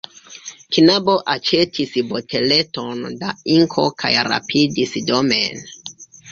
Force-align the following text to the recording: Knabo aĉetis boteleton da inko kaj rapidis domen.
Knabo 0.77 1.13
aĉetis 1.33 1.93
boteleton 2.13 3.05
da 3.21 3.37
inko 3.59 3.87
kaj 4.03 4.13
rapidis 4.33 4.99
domen. 5.15 5.67